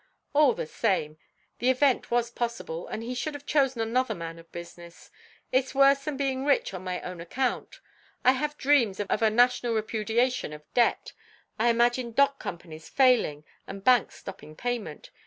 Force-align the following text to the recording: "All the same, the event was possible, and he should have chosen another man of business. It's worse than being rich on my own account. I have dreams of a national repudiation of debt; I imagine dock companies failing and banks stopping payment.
"All 0.33 0.53
the 0.55 0.65
same, 0.65 1.19
the 1.59 1.69
event 1.69 2.09
was 2.09 2.31
possible, 2.31 2.87
and 2.87 3.03
he 3.03 3.13
should 3.13 3.35
have 3.35 3.45
chosen 3.45 3.81
another 3.83 4.15
man 4.15 4.39
of 4.39 4.51
business. 4.51 5.11
It's 5.51 5.75
worse 5.75 6.05
than 6.05 6.17
being 6.17 6.43
rich 6.43 6.73
on 6.73 6.83
my 6.83 7.01
own 7.01 7.21
account. 7.21 7.79
I 8.25 8.31
have 8.31 8.57
dreams 8.57 8.99
of 8.99 9.21
a 9.21 9.29
national 9.29 9.75
repudiation 9.75 10.53
of 10.53 10.63
debt; 10.73 11.13
I 11.59 11.69
imagine 11.69 12.13
dock 12.13 12.39
companies 12.39 12.89
failing 12.89 13.43
and 13.67 13.83
banks 13.83 14.15
stopping 14.15 14.55
payment. 14.55 15.11